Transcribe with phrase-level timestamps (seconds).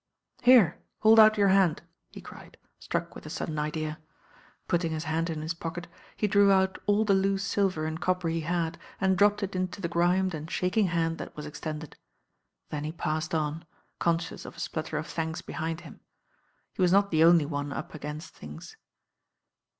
[0.41, 3.99] "Here, hold out your hand," he cried, struck with a sudden idea.
[4.67, 5.85] Putting his hand in his pocket
[6.17, 9.79] he drew out all the loose silver and copper he had and dropped it into
[9.79, 11.97] the grimed and shaking hand that was extended.
[12.69, 13.63] Then he passed on,
[13.99, 15.99] conscious of a splutter of thanks behind him.
[16.73, 18.75] He was not the only one up against things.